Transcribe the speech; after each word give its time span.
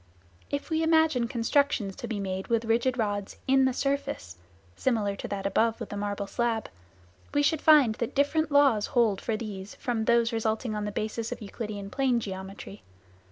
If 0.49 0.71
we 0.71 0.81
imagine 0.81 1.27
constructions 1.27 1.95
to 1.97 2.07
be 2.07 2.19
made 2.19 2.47
with 2.47 2.65
rigid 2.65 2.97
rods 2.97 3.37
in 3.47 3.65
the 3.65 3.71
surface 3.71 4.35
(similar 4.75 5.15
to 5.17 5.27
that 5.27 5.45
above 5.45 5.79
with 5.79 5.89
the 5.89 5.95
marble 5.95 6.25
slab), 6.25 6.69
we 7.35 7.43
should 7.43 7.61
find 7.61 7.93
that 7.93 8.15
different 8.15 8.51
laws 8.51 8.87
hold 8.87 9.21
for 9.21 9.37
these 9.37 9.75
from 9.75 10.05
those 10.05 10.33
resulting 10.33 10.73
on 10.73 10.85
the 10.85 10.91
basis 10.91 11.31
of 11.31 11.39
Euclidean 11.39 11.91
plane 11.91 12.19
geometry. 12.19 12.81